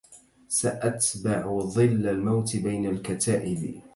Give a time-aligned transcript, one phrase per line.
[0.49, 3.81] سأتبع ظل الموت بين الكتائب